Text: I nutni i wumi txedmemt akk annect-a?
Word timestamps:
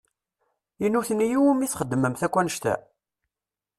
I 0.85 0.87
nutni 0.93 1.25
i 1.31 1.37
wumi 1.41 1.67
txedmemt 1.71 2.25
akk 2.25 2.35
annect-a? 2.39 2.75